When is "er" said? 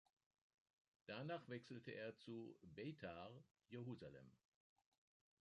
1.91-2.17